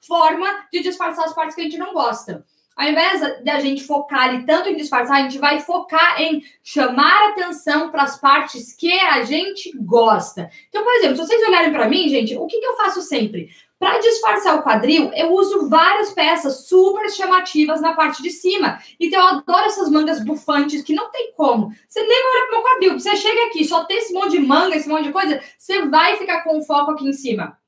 forma 0.06 0.46
de 0.70 0.82
disfarçar 0.82 1.24
as 1.24 1.34
partes 1.34 1.54
que 1.54 1.62
a 1.62 1.64
gente 1.64 1.78
não 1.78 1.94
gosta. 1.94 2.44
Ao 2.78 2.88
invés 2.88 3.20
da 3.42 3.58
gente 3.58 3.82
focar 3.82 4.28
ali 4.28 4.46
tanto 4.46 4.69
em 4.69 4.76
disfarçar, 4.76 5.16
a 5.16 5.22
gente 5.22 5.36
vai 5.36 5.58
focar 5.58 6.22
em 6.22 6.44
chamar 6.62 7.30
atenção 7.30 7.90
para 7.90 8.04
as 8.04 8.20
partes 8.20 8.72
que 8.72 8.92
a 9.00 9.25
gente 9.25 9.76
gosta. 9.80 10.48
Então, 10.69 10.84
por 10.84 10.92
exemplo, 10.92 11.16
se 11.16 11.26
vocês 11.26 11.48
olharem 11.48 11.72
para 11.72 11.88
mim, 11.88 12.08
gente, 12.08 12.36
o 12.36 12.46
que, 12.46 12.60
que 12.60 12.66
eu 12.66 12.76
faço 12.76 13.02
sempre? 13.02 13.50
Para 13.80 13.98
disfarçar 13.98 14.54
o 14.56 14.62
quadril, 14.62 15.10
eu 15.12 15.32
uso 15.32 15.69
várias 15.69 16.12
peças 16.12 16.69
super 16.69 17.10
chamativas 17.10 17.80
na 17.80 17.94
parte 17.94 18.22
de 18.22 18.30
cima. 18.30 18.78
Então, 19.00 19.20
eu 19.20 19.26
adoro 19.26 19.66
essas 19.66 19.90
mangas 19.90 20.24
bufantes 20.24 20.81
que 20.82 20.94
não 20.94 21.10
tem 21.10 21.32
como. 21.32 21.72
Você 21.88 22.00
nem 22.00 22.22
vai 22.22 22.32
olhar 22.32 22.46
pro 22.46 22.54
meu 22.54 22.62
quadril. 22.62 23.00
Você 23.00 23.16
chega 23.16 23.46
aqui, 23.46 23.64
só 23.64 23.86
tem 23.86 23.98
esse 23.98 24.12
monte 24.12 24.31
de 24.31 24.40
manga, 24.40 24.76
esse 24.76 24.88
monte 24.88 25.04
de 25.04 25.12
coisa, 25.12 25.40
você 25.58 25.84
vai 25.86 26.16
ficar 26.16 26.44
com 26.44 26.56
o 26.56 26.64
foco 26.64 26.92
aqui 26.92 27.08
em 27.08 27.12
cima. 27.12 27.58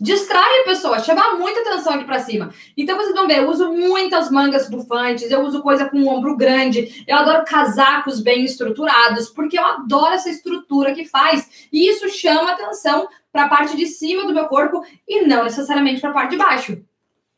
Distrai 0.00 0.60
a 0.60 0.64
pessoa, 0.64 0.98
chama 1.00 1.34
muita 1.34 1.60
atenção 1.60 1.92
aqui 1.92 2.04
para 2.04 2.20
cima. 2.20 2.54
Então 2.74 2.96
vocês 2.96 3.14
vão 3.14 3.28
ver, 3.28 3.38
eu 3.38 3.50
uso 3.50 3.70
muitas 3.70 4.30
mangas 4.30 4.68
bufantes, 4.70 5.30
eu 5.30 5.42
uso 5.42 5.60
coisa 5.60 5.90
com 5.90 6.06
ombro 6.06 6.38
grande, 6.38 7.04
eu 7.06 7.18
adoro 7.18 7.44
casacos 7.44 8.18
bem 8.18 8.42
estruturados, 8.42 9.28
porque 9.28 9.58
eu 9.58 9.64
adoro 9.64 10.14
essa 10.14 10.30
estrutura 10.30 10.94
que 10.94 11.04
faz. 11.04 11.68
E 11.70 11.86
isso 11.86 12.08
chama 12.08 12.52
atenção 12.52 13.08
para 13.30 13.44
a 13.44 13.48
parte 13.48 13.76
de 13.76 13.84
cima 13.86 14.24
do 14.24 14.32
meu 14.32 14.46
corpo 14.46 14.82
e 15.06 15.20
não 15.26 15.44
necessariamente 15.44 16.00
para 16.00 16.10
a 16.10 16.14
parte 16.14 16.30
de 16.30 16.38
baixo. 16.38 16.82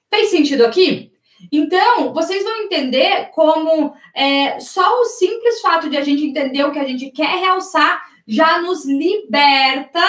Fez 0.09 0.29
sentido 0.29 0.65
aqui? 0.65 1.11
Então, 1.51 2.13
vocês 2.15 2.45
vão 2.45 2.63
entender 2.63 3.31
como 3.35 3.93
é, 4.15 4.61
só 4.61 5.01
o 5.01 5.05
simples 5.07 5.61
fato 5.61 5.91
de 5.91 5.97
a 5.97 6.03
gente 6.03 6.25
entender 6.25 6.63
o 6.65 6.71
que 6.71 6.79
a 6.79 6.85
gente 6.85 7.11
quer 7.11 7.41
realçar 7.41 8.01
já 8.25 8.61
nos 8.61 8.85
liberta 8.85 10.01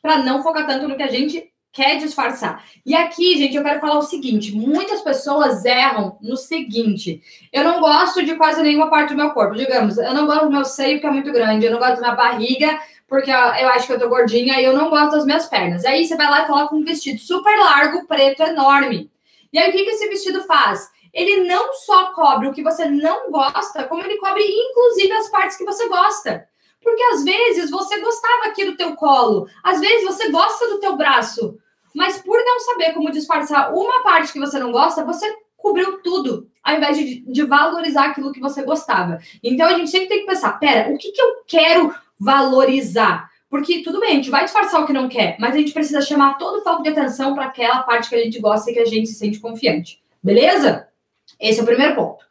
para 0.00 0.18
não 0.18 0.42
focar 0.44 0.64
tanto 0.64 0.86
no 0.86 0.96
que 0.96 1.02
a 1.02 1.10
gente 1.10 1.51
quer 1.72 1.96
disfarçar. 1.96 2.64
E 2.84 2.94
aqui, 2.94 3.36
gente, 3.38 3.56
eu 3.56 3.62
quero 3.62 3.80
falar 3.80 3.98
o 3.98 4.02
seguinte: 4.02 4.54
muitas 4.54 5.00
pessoas 5.00 5.64
erram 5.64 6.18
no 6.20 6.36
seguinte. 6.36 7.22
Eu 7.52 7.64
não 7.64 7.80
gosto 7.80 8.24
de 8.24 8.36
quase 8.36 8.62
nenhuma 8.62 8.90
parte 8.90 9.10
do 9.10 9.16
meu 9.16 9.30
corpo. 9.30 9.56
Digamos, 9.56 9.96
eu 9.96 10.14
não 10.14 10.26
gosto 10.26 10.44
do 10.44 10.52
meu 10.52 10.64
seio, 10.64 11.00
que 11.00 11.06
é 11.06 11.10
muito 11.10 11.32
grande, 11.32 11.64
eu 11.64 11.72
não 11.72 11.78
gosto 11.78 11.94
da 11.94 12.00
minha 12.00 12.14
barriga, 12.14 12.78
porque 13.08 13.30
eu 13.30 13.68
acho 13.70 13.86
que 13.86 13.92
eu 13.94 13.98
tô 13.98 14.08
gordinha 14.08 14.60
e 14.60 14.64
eu 14.64 14.74
não 14.74 14.90
gosto 14.90 15.12
das 15.12 15.24
minhas 15.24 15.46
pernas. 15.46 15.84
Aí 15.84 16.04
você 16.04 16.16
vai 16.16 16.28
lá 16.28 16.42
e 16.42 16.46
coloca 16.46 16.74
um 16.74 16.84
vestido 16.84 17.18
super 17.18 17.58
largo, 17.58 18.06
preto, 18.06 18.42
enorme. 18.42 19.10
E 19.52 19.58
aí 19.58 19.70
o 19.70 19.72
que, 19.72 19.84
que 19.84 19.90
esse 19.90 20.08
vestido 20.08 20.44
faz? 20.44 20.90
Ele 21.12 21.46
não 21.46 21.74
só 21.74 22.12
cobre 22.12 22.48
o 22.48 22.52
que 22.52 22.62
você 22.62 22.86
não 22.86 23.30
gosta, 23.30 23.84
como 23.84 24.02
ele 24.02 24.16
cobre 24.16 24.42
inclusive 24.42 25.12
as 25.12 25.28
partes 25.28 25.56
que 25.56 25.64
você 25.64 25.88
gosta. 25.88 26.46
Porque 26.82 27.02
às 27.02 27.22
vezes 27.22 27.70
você 27.70 28.00
gostava 28.00 28.46
aqui 28.46 28.64
do 28.64 28.76
teu 28.76 28.96
colo, 28.96 29.46
às 29.62 29.78
vezes 29.78 30.04
você 30.04 30.30
gosta 30.30 30.68
do 30.68 30.80
teu 30.80 30.96
braço, 30.96 31.58
mas 31.94 32.20
por 32.22 32.38
não 32.38 32.60
saber 32.60 32.92
como 32.92 33.10
disfarçar 33.10 33.72
uma 33.74 34.02
parte 34.02 34.32
que 34.32 34.38
você 34.38 34.58
não 34.58 34.72
gosta, 34.72 35.04
você 35.04 35.26
cobriu 35.56 36.02
tudo, 36.02 36.48
ao 36.62 36.76
invés 36.76 36.98
de, 36.98 37.20
de 37.20 37.44
valorizar 37.44 38.06
aquilo 38.06 38.32
que 38.32 38.40
você 38.40 38.62
gostava. 38.62 39.18
Então 39.42 39.66
a 39.66 39.74
gente 39.74 39.90
sempre 39.90 40.08
tem 40.08 40.20
que 40.20 40.26
pensar: 40.26 40.58
pera, 40.58 40.92
o 40.92 40.98
que, 40.98 41.12
que 41.12 41.22
eu 41.22 41.42
quero 41.46 41.94
valorizar. 42.18 43.30
Porque 43.50 43.82
tudo 43.82 44.00
bem, 44.00 44.12
a 44.12 44.14
gente 44.14 44.30
vai 44.30 44.44
disfarçar 44.44 44.80
o 44.80 44.86
que 44.86 44.92
não 44.92 45.08
quer, 45.08 45.36
mas 45.38 45.54
a 45.54 45.58
gente 45.58 45.72
precisa 45.72 46.00
chamar 46.00 46.38
todo 46.38 46.60
o 46.60 46.64
foco 46.64 46.82
de 46.82 46.88
atenção 46.88 47.34
para 47.34 47.46
aquela 47.46 47.82
parte 47.82 48.08
que 48.08 48.14
a 48.14 48.24
gente 48.24 48.40
gosta 48.40 48.70
e 48.70 48.74
que 48.74 48.80
a 48.80 48.86
gente 48.86 49.08
se 49.08 49.14
sente 49.14 49.40
confiante. 49.40 50.02
Beleza? 50.22 50.88
Esse 51.38 51.60
é 51.60 51.62
o 51.62 51.66
primeiro 51.66 51.94
ponto. 51.94 52.24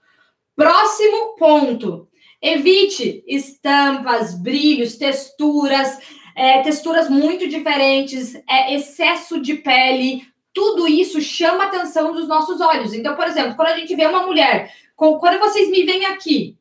Próximo 0.55 1.35
ponto. 1.37 2.07
Evite 2.41 3.23
estampas, 3.27 4.33
brilhos, 4.33 4.95
texturas, 4.95 5.99
é, 6.41 6.63
texturas 6.63 7.07
muito 7.07 7.47
diferentes, 7.47 8.33
é, 8.49 8.73
excesso 8.73 9.39
de 9.39 9.53
pele. 9.53 10.27
Tudo 10.51 10.87
isso 10.87 11.21
chama 11.21 11.65
atenção 11.65 12.13
dos 12.13 12.27
nossos 12.27 12.59
olhos. 12.59 12.95
Então, 12.95 13.15
por 13.15 13.27
exemplo, 13.27 13.55
quando 13.55 13.67
a 13.67 13.77
gente 13.77 13.95
vê 13.95 14.07
uma 14.07 14.25
mulher, 14.25 14.73
quando 14.95 15.37
vocês 15.37 15.69
me 15.69 15.83
veem 15.83 16.07
aqui, 16.07 16.57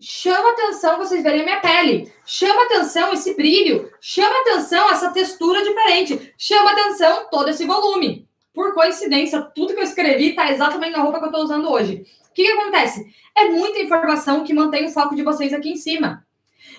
chama 0.00 0.52
atenção 0.52 0.96
vocês 0.96 1.22
verem 1.22 1.42
a 1.42 1.44
minha 1.44 1.60
pele. 1.60 2.10
Chama 2.24 2.64
atenção 2.64 3.12
esse 3.12 3.34
brilho. 3.34 3.92
Chama 4.00 4.40
atenção 4.40 4.90
essa 4.90 5.10
textura 5.10 5.62
diferente. 5.62 6.32
Chama 6.38 6.70
atenção 6.70 7.28
todo 7.30 7.50
esse 7.50 7.66
volume. 7.66 8.26
Por 8.54 8.72
coincidência, 8.72 9.42
tudo 9.54 9.74
que 9.74 9.80
eu 9.80 9.84
escrevi 9.84 10.30
está 10.30 10.50
exatamente 10.50 10.96
na 10.96 11.02
roupa 11.02 11.18
que 11.18 11.24
eu 11.26 11.30
estou 11.30 11.44
usando 11.44 11.70
hoje. 11.70 12.06
O 12.30 12.32
que, 12.32 12.44
que 12.44 12.52
acontece? 12.52 13.04
É 13.36 13.44
muita 13.50 13.78
informação 13.78 14.42
que 14.42 14.54
mantém 14.54 14.86
o 14.86 14.90
foco 14.90 15.14
de 15.14 15.22
vocês 15.22 15.52
aqui 15.52 15.68
em 15.68 15.76
cima. 15.76 16.24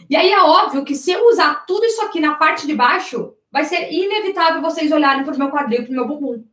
E 0.09 0.15
aí 0.15 0.31
é 0.31 0.41
óbvio 0.41 0.83
que 0.83 0.95
se 0.95 1.11
eu 1.11 1.27
usar 1.27 1.65
tudo 1.65 1.85
isso 1.85 2.01
aqui 2.01 2.19
na 2.19 2.35
parte 2.35 2.67
de 2.67 2.75
baixo, 2.75 3.33
vai 3.51 3.65
ser 3.65 3.91
inevitável 3.91 4.61
vocês 4.61 4.91
olharem 4.91 5.23
para 5.23 5.35
o 5.35 5.38
meu 5.38 5.50
quadril, 5.50 5.83
para 5.83 5.91
o 5.91 5.95
meu 5.95 6.07
bumbum. 6.07 6.43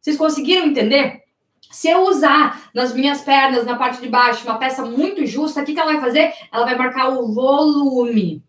Vocês 0.00 0.16
conseguiram 0.16 0.66
entender? 0.66 1.22
Se 1.70 1.88
eu 1.88 2.02
usar 2.02 2.70
nas 2.72 2.94
minhas 2.94 3.20
pernas, 3.20 3.66
na 3.66 3.76
parte 3.76 4.00
de 4.00 4.08
baixo, 4.08 4.44
uma 4.44 4.58
peça 4.58 4.84
muito 4.84 5.26
justa, 5.26 5.60
o 5.60 5.64
que, 5.64 5.74
que 5.74 5.80
ela 5.80 5.92
vai 5.92 6.00
fazer? 6.00 6.32
Ela 6.52 6.64
vai 6.64 6.76
marcar 6.76 7.08
o 7.08 7.32
volume. 7.32 8.44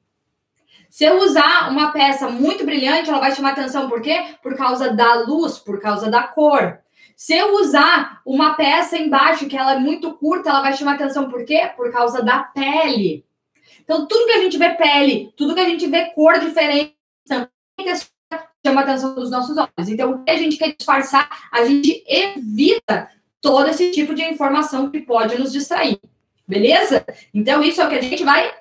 Se 0.89 1.03
eu 1.03 1.19
usar 1.19 1.69
uma 1.69 1.91
peça 1.91 2.29
muito 2.29 2.63
brilhante, 2.63 3.09
ela 3.09 3.19
vai 3.19 3.35
chamar 3.35 3.51
atenção 3.51 3.89
por 3.89 4.01
quê? 4.01 4.35
Por 4.41 4.55
causa 4.55 4.93
da 4.93 5.15
luz, 5.21 5.57
por 5.57 5.79
causa 5.79 6.09
da 6.09 6.23
cor. 6.23 6.79
Se 7.15 7.35
eu 7.35 7.55
usar 7.55 8.21
uma 8.25 8.53
peça 8.53 8.97
embaixo 8.97 9.47
que 9.47 9.57
ela 9.57 9.73
é 9.73 9.79
muito 9.79 10.13
curta, 10.13 10.49
ela 10.49 10.61
vai 10.61 10.73
chamar 10.73 10.93
atenção 10.93 11.29
por 11.29 11.43
quê? 11.43 11.71
Por 11.75 11.91
causa 11.91 12.21
da 12.21 12.39
pele. 12.39 13.26
Então, 13.87 14.05
tudo 14.05 14.25
que 14.25 14.33
a 14.33 14.41
gente 14.41 14.57
vê 14.57 14.71
pele, 14.71 15.33
tudo 15.37 15.55
que 15.55 15.61
a 15.61 15.69
gente 15.69 15.87
vê 15.87 16.11
cor 16.11 16.37
diferente, 16.39 16.93
chama 17.25 18.81
a 18.81 18.83
atenção 18.83 19.15
dos 19.15 19.31
nossos 19.31 19.55
olhos. 19.57 19.87
Então, 19.87 20.11
o 20.11 20.23
que 20.25 20.31
a 20.31 20.35
gente 20.35 20.57
quer 20.57 20.75
disfarçar, 20.75 21.29
a 21.49 21.63
gente 21.63 22.03
evita 22.05 23.09
todo 23.39 23.69
esse 23.69 23.91
tipo 23.91 24.13
de 24.13 24.23
informação 24.23 24.91
que 24.91 24.99
pode 24.99 25.37
nos 25.37 25.53
distrair. 25.53 25.97
Beleza? 26.45 27.05
Então, 27.33 27.63
isso 27.63 27.81
é 27.81 27.85
o 27.85 27.89
que 27.89 27.95
a 27.95 28.01
gente 28.01 28.25
vai. 28.25 28.53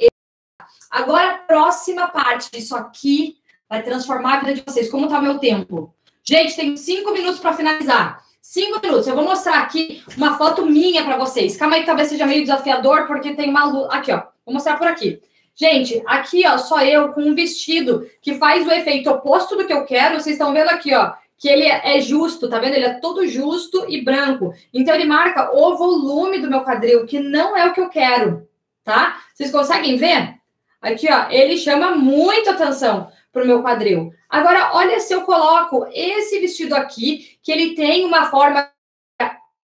Agora, 0.88 1.38
próxima 1.38 2.06
parte 2.06 2.48
disso 2.52 2.76
aqui 2.76 3.38
vai 3.68 3.82
transformar 3.82 4.34
a 4.34 4.40
vida 4.40 4.54
de 4.54 4.62
vocês. 4.62 4.88
Como 4.88 5.06
está 5.06 5.18
o 5.18 5.22
meu 5.22 5.38
tempo? 5.40 5.92
Gente, 6.22 6.54
tem 6.54 6.76
cinco 6.76 7.12
minutos 7.12 7.40
para 7.40 7.52
finalizar. 7.52 8.24
Cinco 8.56 8.80
minutos. 8.82 9.06
Eu 9.06 9.14
vou 9.14 9.22
mostrar 9.22 9.58
aqui 9.58 10.02
uma 10.16 10.38
foto 10.38 10.64
minha 10.64 11.04
para 11.04 11.18
vocês. 11.18 11.58
Calma 11.58 11.76
aí, 11.76 11.84
talvez 11.84 12.08
seja 12.08 12.24
meio 12.24 12.40
desafiador, 12.40 13.06
porque 13.06 13.34
tem 13.34 13.50
uma 13.50 13.66
luz. 13.66 13.86
Aqui, 13.90 14.10
ó. 14.10 14.22
Vou 14.46 14.54
mostrar 14.54 14.78
por 14.78 14.86
aqui. 14.86 15.20
Gente, 15.54 16.02
aqui, 16.06 16.42
ó, 16.46 16.56
só 16.56 16.80
eu 16.80 17.12
com 17.12 17.20
um 17.20 17.34
vestido 17.34 18.08
que 18.22 18.36
faz 18.36 18.66
o 18.66 18.70
efeito 18.70 19.10
oposto 19.10 19.56
do 19.56 19.66
que 19.66 19.72
eu 19.74 19.84
quero. 19.84 20.14
Vocês 20.14 20.36
estão 20.36 20.54
vendo 20.54 20.70
aqui, 20.70 20.94
ó, 20.94 21.12
que 21.36 21.50
ele 21.50 21.64
é 21.66 22.00
justo, 22.00 22.48
tá 22.48 22.58
vendo? 22.58 22.76
Ele 22.76 22.86
é 22.86 22.94
todo 22.94 23.26
justo 23.26 23.84
e 23.90 24.02
branco. 24.02 24.54
Então, 24.72 24.94
ele 24.94 25.04
marca 25.04 25.54
o 25.54 25.76
volume 25.76 26.38
do 26.38 26.48
meu 26.48 26.62
quadril, 26.62 27.04
que 27.04 27.18
não 27.20 27.54
é 27.54 27.66
o 27.66 27.74
que 27.74 27.80
eu 27.82 27.90
quero, 27.90 28.48
tá? 28.82 29.18
Vocês 29.34 29.50
conseguem 29.50 29.98
ver? 29.98 30.36
Aqui, 30.80 31.06
ó, 31.12 31.26
ele 31.28 31.58
chama 31.58 31.90
muito 31.90 32.48
atenção 32.48 33.08
para 33.30 33.44
o 33.44 33.46
meu 33.46 33.62
quadril. 33.62 34.14
Agora, 34.36 34.72
olha 34.74 35.00
se 35.00 35.14
eu 35.14 35.22
coloco 35.22 35.88
esse 35.94 36.38
vestido 36.38 36.76
aqui, 36.76 37.38
que 37.42 37.50
ele 37.50 37.74
tem 37.74 38.04
uma 38.04 38.28
forma 38.28 38.70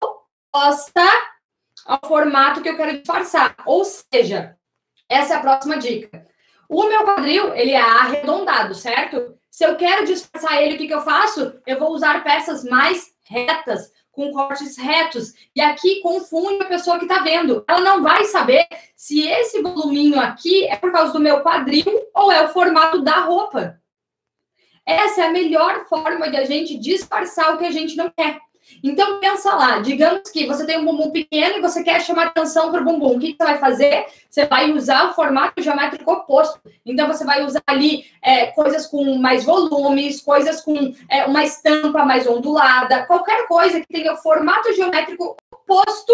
oposta 0.03 1.05
ao 1.86 2.00
formato 2.03 2.63
que 2.63 2.69
eu 2.69 2.75
quero 2.75 2.98
disfarçar. 2.98 3.55
Ou 3.63 3.86
seja, 3.86 4.57
essa 5.07 5.36
é 5.36 5.38
a 5.38 5.39
próxima 5.39 5.77
dica. 5.77 6.25
O 6.67 6.88
meu 6.88 7.03
quadril, 7.03 7.53
ele 7.53 7.74
é 7.74 7.79
arredondado, 7.79 8.74
certo? 8.74 9.38
Se 9.51 9.63
eu 9.63 9.75
quero 9.75 10.03
disfarçar 10.03 10.60
ele, 10.63 10.74
o 10.74 10.77
que, 10.79 10.88
que 10.88 10.95
eu 10.95 11.03
faço? 11.03 11.62
Eu 11.67 11.77
vou 11.77 11.91
usar 11.91 12.24
peças 12.24 12.63
mais 12.63 13.13
retas, 13.24 13.91
com 14.12 14.31
cortes 14.31 14.79
retos. 14.79 15.31
E 15.55 15.62
aqui 15.62 16.01
confunde 16.01 16.63
a 16.63 16.67
pessoa 16.67 16.98
que 16.98 17.05
está 17.05 17.19
vendo. 17.19 17.63
Ela 17.67 17.81
não 17.81 18.01
vai 18.01 18.25
saber 18.25 18.67
se 18.95 19.27
esse 19.27 19.62
voluminho 19.62 20.19
aqui 20.19 20.65
é 20.65 20.75
por 20.75 20.91
causa 20.91 21.13
do 21.13 21.19
meu 21.19 21.41
quadril 21.43 22.10
ou 22.15 22.31
é 22.31 22.43
o 22.43 22.50
formato 22.50 23.03
da 23.03 23.19
roupa. 23.19 23.79
Essa 24.86 25.22
é 25.22 25.25
a 25.25 25.32
melhor 25.32 25.86
forma 25.86 26.30
de 26.30 26.38
a 26.38 26.46
gente 26.46 26.77
disfarçar 26.77 27.54
o 27.54 27.58
que 27.58 27.65
a 27.65 27.72
gente 27.72 27.96
não 27.96 28.10
quer. 28.10 28.39
Então, 28.84 29.20
pensa 29.20 29.54
lá, 29.54 29.80
digamos 29.80 30.30
que 30.32 30.46
você 30.46 30.65
tem 30.65 30.77
um 30.77 30.86
bumbum 30.86 31.12
pequeno 31.12 31.58
e 31.58 31.62
você 31.62 31.84
quer 31.84 32.01
chamar 32.01 32.27
atenção 32.27 32.72
para 32.72 32.82
o 32.82 32.86
bumbum. 32.86 33.15
O 33.15 33.20
que, 33.20 33.36
você 33.38 33.44
vai 33.44 33.58
fazer? 33.58 34.06
Você 34.30 34.46
vai 34.46 34.72
usar 34.72 35.10
o 35.10 35.13
formato 35.13 35.62
geométrico 35.62 36.12
oposto. 36.12 36.60
Então, 36.86 37.08
você 37.08 37.24
vai 37.24 37.44
usar 37.44 37.62
ali 37.68 38.06
é, 38.22 38.48
coisas 38.48 38.88
com 38.88 39.18
mais 39.18 39.44
volumes, 39.46 40.22
coisas 40.22 40.62
com 40.62 40.94
é, 41.10 41.25
uma 41.25 41.44
estampa 41.44 42.04
mais 42.06 42.27
ondulada, 42.27 43.06
qualquer 43.06 43.48
coisa 43.48 43.80
que 43.80 43.88
tenha 43.88 44.13
o 44.13 44.18
formato 44.18 44.74
geométrico 44.74 45.36
oposto 45.51 46.13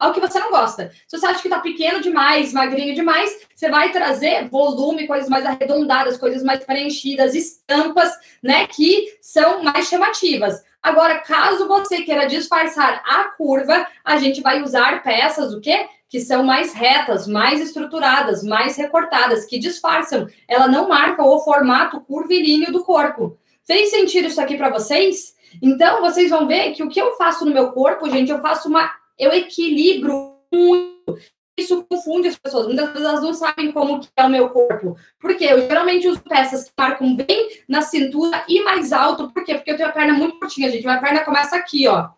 ao 0.00 0.14
que 0.14 0.20
você 0.20 0.40
não 0.40 0.50
gosta. 0.50 0.90
Se 1.06 1.18
você 1.18 1.26
acha 1.26 1.42
que 1.42 1.48
está 1.48 1.60
pequeno 1.60 2.00
demais, 2.00 2.54
magrinho 2.54 2.94
demais, 2.94 3.46
você 3.54 3.68
vai 3.68 3.92
trazer 3.92 4.48
volume, 4.48 5.06
coisas 5.06 5.28
mais 5.28 5.44
arredondadas, 5.44 6.16
coisas 6.16 6.42
mais 6.42 6.64
preenchidas, 6.64 7.34
estampas, 7.34 8.10
né, 8.42 8.66
que 8.66 9.18
são 9.20 9.62
mais 9.62 9.86
chamativas. 9.86 10.64
Agora, 10.82 11.18
caso 11.18 11.68
você 11.68 12.00
queira 12.00 12.26
disfarçar 12.26 13.02
a 13.06 13.24
curva, 13.24 13.86
a 14.02 14.16
gente 14.16 14.40
vai 14.40 14.62
usar 14.62 15.02
peças, 15.02 15.52
o 15.52 15.60
quê? 15.60 15.86
Que 16.08 16.18
são 16.18 16.42
mais 16.42 16.72
retas, 16.72 17.26
mais 17.28 17.60
estruturadas, 17.60 18.42
mais 18.42 18.76
recortadas, 18.76 19.44
que 19.44 19.58
disfarçam. 19.58 20.26
Ela 20.48 20.66
não 20.66 20.88
marca 20.88 21.22
o 21.22 21.38
formato 21.40 22.00
curvilíneo 22.00 22.72
do 22.72 22.82
corpo. 22.82 23.36
Fez 23.66 23.90
sentido 23.90 24.28
isso 24.28 24.40
aqui 24.40 24.56
para 24.56 24.70
vocês? 24.70 25.34
Então, 25.62 26.00
vocês 26.00 26.30
vão 26.30 26.46
ver 26.46 26.72
que 26.72 26.82
o 26.82 26.88
que 26.88 27.00
eu 27.00 27.12
faço 27.16 27.44
no 27.44 27.52
meu 27.52 27.72
corpo, 27.72 28.08
gente, 28.08 28.30
eu 28.30 28.40
faço 28.40 28.68
uma. 28.68 28.90
Eu 29.20 29.32
equilibro 29.32 30.38
muito 30.50 31.18
isso 31.60 31.84
confunde 31.84 32.28
as 32.28 32.36
pessoas. 32.36 32.66
Muitas 32.66 32.88
vezes 32.88 33.06
elas 33.06 33.22
não 33.22 33.34
sabem 33.34 33.70
como 33.70 34.00
que 34.00 34.08
é 34.16 34.24
o 34.24 34.30
meu 34.30 34.48
corpo. 34.48 34.96
Porque 35.20 35.44
eu 35.44 35.60
geralmente 35.68 36.08
uso 36.08 36.22
peças 36.22 36.64
que 36.64 36.72
marcam 36.76 37.14
bem 37.14 37.50
na 37.68 37.82
cintura 37.82 38.44
e 38.48 38.62
mais 38.62 38.92
alto. 38.92 39.30
Por 39.30 39.44
quê? 39.44 39.54
Porque 39.54 39.70
eu 39.70 39.76
tenho 39.76 39.88
a 39.88 39.92
perna 39.92 40.14
muito 40.14 40.38
curtinha, 40.38 40.70
gente. 40.70 40.84
Minha 40.84 41.00
perna 41.00 41.20
começa 41.20 41.56
aqui, 41.56 41.86
ó. 41.86 42.08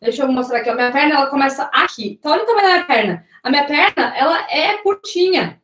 Deixa 0.00 0.22
eu 0.22 0.32
mostrar 0.32 0.58
aqui. 0.58 0.70
A 0.70 0.74
minha 0.74 0.90
perna, 0.90 1.14
ela 1.14 1.26
começa 1.28 1.64
aqui. 1.72 2.18
Então, 2.18 2.32
olha 2.32 2.42
o 2.42 2.46
tamanho 2.46 2.66
da 2.66 2.74
minha 2.74 2.86
perna. 2.86 3.26
A 3.42 3.50
minha 3.50 3.64
perna, 3.64 4.16
ela 4.16 4.46
é 4.50 4.76
curtinha. 4.78 5.60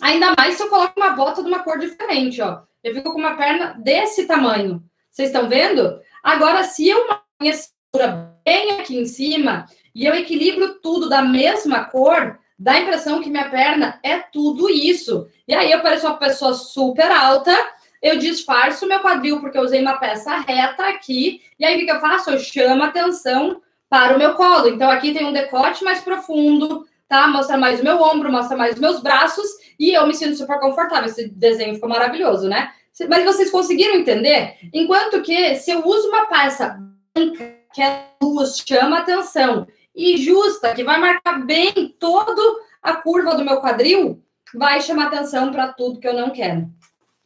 Ainda 0.00 0.34
mais 0.38 0.54
se 0.54 0.62
eu 0.62 0.68
coloco 0.68 0.94
uma 0.96 1.10
bota 1.10 1.42
de 1.42 1.48
uma 1.48 1.60
cor 1.60 1.78
diferente, 1.78 2.40
ó. 2.40 2.62
Eu 2.82 2.94
fico 2.94 3.12
com 3.12 3.18
uma 3.18 3.36
perna 3.36 3.74
desse 3.78 4.26
tamanho. 4.26 4.82
Vocês 5.10 5.28
estão 5.28 5.48
vendo? 5.48 6.00
Agora, 6.22 6.62
se 6.62 6.88
eu 6.88 7.04
minha 7.40 7.52
cintura 7.52 8.36
bem 8.44 8.72
aqui 8.72 8.96
em 8.96 9.06
cima 9.06 9.66
e 9.94 10.06
eu 10.06 10.14
equilibro 10.14 10.74
tudo 10.74 11.08
da 11.08 11.22
mesma 11.22 11.84
cor, 11.84 12.38
dá 12.58 12.72
a 12.72 12.80
impressão 12.80 13.22
que 13.22 13.30
minha 13.30 13.48
perna 13.48 13.98
é 14.02 14.18
tudo 14.18 14.68
isso. 14.68 15.26
E 15.48 15.54
aí 15.54 15.72
eu 15.72 15.80
pareço 15.80 16.06
uma 16.06 16.16
pessoa 16.16 16.54
super 16.54 17.10
alta, 17.10 17.56
eu 18.02 18.18
disfarço 18.18 18.86
meu 18.86 19.00
quadril 19.00 19.40
porque 19.40 19.58
eu 19.58 19.62
usei 19.62 19.80
uma 19.80 19.98
peça 19.98 20.36
reta 20.38 20.86
aqui, 20.88 21.42
e 21.58 21.64
aí 21.64 21.82
o 21.82 21.84
que 21.84 21.92
eu 21.92 22.00
faço? 22.00 22.30
Eu 22.30 22.38
chamo 22.38 22.82
atenção 22.82 23.60
para 23.88 24.14
o 24.14 24.18
meu 24.18 24.34
colo. 24.34 24.68
Então 24.68 24.90
aqui 24.90 25.12
tem 25.12 25.26
um 25.26 25.32
decote 25.32 25.82
mais 25.84 26.00
profundo, 26.00 26.86
tá? 27.08 27.26
Mostra 27.26 27.58
mais 27.58 27.80
o 27.80 27.84
meu 27.84 28.00
ombro, 28.00 28.30
mostra 28.30 28.56
mais 28.56 28.74
os 28.74 28.80
meus 28.80 29.02
braços, 29.02 29.46
e 29.78 29.92
eu 29.92 30.06
me 30.06 30.14
sinto 30.14 30.36
super 30.36 30.60
confortável. 30.60 31.06
Esse 31.06 31.28
desenho 31.28 31.74
ficou 31.74 31.88
maravilhoso, 31.88 32.48
né? 32.48 32.70
Mas 33.08 33.24
vocês 33.24 33.50
conseguiram 33.50 33.96
entender? 33.96 34.56
Enquanto 34.72 35.22
que 35.22 35.54
se 35.56 35.70
eu 35.70 35.84
uso 35.86 36.08
uma 36.08 36.26
peça 36.26 36.78
branca, 37.14 37.54
que 37.72 37.82
é 37.82 38.04
luz, 38.22 38.62
chama 38.66 38.98
atenção, 38.98 39.66
e 39.94 40.16
justa, 40.16 40.74
que 40.74 40.84
vai 40.84 40.98
marcar 40.98 41.44
bem 41.44 41.94
toda 41.98 42.40
a 42.82 42.94
curva 42.94 43.34
do 43.34 43.44
meu 43.44 43.58
quadril, 43.60 44.22
vai 44.54 44.80
chamar 44.80 45.06
atenção 45.06 45.50
para 45.50 45.72
tudo 45.72 46.00
que 46.00 46.08
eu 46.08 46.14
não 46.14 46.30
quero. 46.30 46.68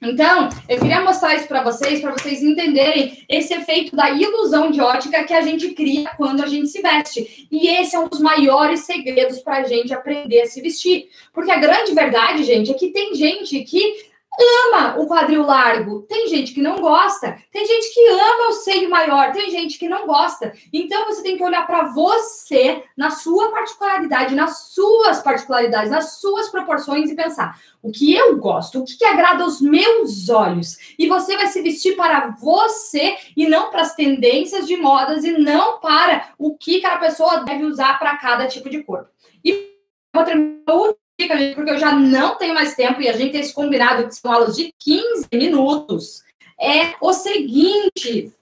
Então, 0.02 0.50
eu 0.68 0.78
queria 0.78 1.00
mostrar 1.00 1.35
isso 1.35 1.49
para 1.49 1.62
vocês, 1.62 2.00
para 2.00 2.12
vocês 2.12 2.42
entenderem 2.42 3.25
esse 3.26 3.54
efeito 3.54 3.97
da 3.97 4.11
ilusão 4.11 4.71
de 4.71 4.80
ótica 4.80 5.25
que 5.25 5.33
a 5.33 5.40
gente 5.40 5.73
cria 5.73 6.11
quando 6.16 6.42
a 6.42 6.47
gente 6.47 6.68
se 6.68 6.83
veste. 6.83 7.49
E 7.50 7.68
esse 7.68 7.97
é 7.97 7.99
um 7.99 8.09
dos 8.09 8.21
maiores 8.21 8.80
segredos 8.80 9.38
para 9.38 9.59
a 9.59 9.62
gente 9.64 9.94
aprender 9.94 10.42
a 10.42 10.47
se 10.47 10.61
vestir. 10.61 11.09
Porque 11.33 11.50
a 11.50 11.59
grande 11.59 11.94
verdade, 11.94 12.44
gente, 12.44 12.71
é 12.71 12.75
que 12.75 12.88
tem 12.88 13.14
gente 13.14 13.62
que 13.62 14.13
ama 14.38 14.97
o 14.99 15.07
quadril 15.07 15.43
largo. 15.43 16.03
Tem 16.03 16.29
gente 16.29 16.53
que 16.53 16.61
não 16.61 16.81
gosta. 16.81 17.38
Tem 17.53 17.67
gente 17.67 17.95
que 17.95 18.09
ama 18.09 18.49
o 18.49 18.53
seio 18.53 18.91
maior. 18.91 19.33
Tem 19.33 19.50
gente 19.50 19.79
que 19.79 19.88
não 19.88 20.07
gosta. 20.07 20.53
Então 20.73 21.05
você 21.07 21.23
tem 21.23 21.37
que 21.37 21.45
olhar 21.45 21.67
para 21.67 21.87
você, 21.93 22.83
na 22.97 23.11
sua 23.11 23.50
particularidade, 23.50 24.35
nas 24.35 24.71
suas 24.73 25.21
particularidades, 25.21 25.91
nas 25.91 26.21
suas 26.21 26.49
proporções 26.49 27.11
e 27.11 27.14
pensar: 27.17 27.61
o 27.83 27.91
que 27.91 28.14
eu 28.14 28.37
gosto, 28.37 28.81
o 28.81 28.85
que, 28.85 28.97
que 28.97 29.05
agrada 29.05 29.45
aos 29.45 29.61
meus 29.61 30.29
olhos. 30.29 30.76
E 30.99 31.07
você 31.07 31.37
vai 31.37 31.47
se 31.47 31.62
vestir 31.62 31.97
para 31.97 32.31
você 32.31 33.17
e 33.37 33.47
não 33.47 33.71
para 33.71 33.83
as 33.83 33.95
tendências 33.95 34.67
de 34.67 34.76
modas 34.76 35.25
e 35.25 35.33
não 35.33 35.81
para 35.81 36.33
o 36.38 36.57
que 36.57 36.81
cada 36.81 36.99
pessoa 36.99 37.45
deve 37.45 37.64
usar 37.64 37.99
para 37.99 38.17
cada 38.17 38.47
tipo 38.47 38.69
de 38.69 38.83
corpo. 38.83 39.11
E 39.45 39.75
vou 40.12 40.25
terminar 40.25 40.95
gente, 41.28 41.54
porque 41.54 41.71
eu 41.71 41.78
já 41.78 41.93
não 41.93 42.37
tenho 42.37 42.54
mais 42.54 42.75
tempo 42.75 43.00
e 43.00 43.09
a 43.09 43.12
gente 43.12 43.33
tem 43.33 43.40
esse 43.40 43.52
combinado 43.52 44.07
que 44.07 44.14
são 44.14 44.33
aulas 44.33 44.57
de 44.57 44.73
15 44.78 45.28
minutos, 45.33 46.23
é 46.61 46.95
o 47.00 47.12
seguinte. 47.12 48.33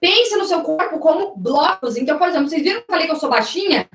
Pense 0.00 0.36
no 0.36 0.44
seu 0.44 0.62
corpo 0.62 0.98
como 0.98 1.36
blocos. 1.36 1.96
Então, 1.96 2.18
por 2.18 2.28
exemplo, 2.28 2.48
vocês 2.48 2.62
viram 2.62 2.80
que 2.80 2.84
eu 2.84 2.92
falei 2.92 3.06
que 3.06 3.12
eu 3.12 3.16
sou 3.16 3.30
baixinha? 3.30 3.88